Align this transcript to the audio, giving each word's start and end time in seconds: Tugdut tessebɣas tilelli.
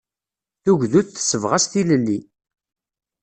Tugdut 0.63 1.07
tessebɣas 1.09 1.63
tilelli. 1.71 2.19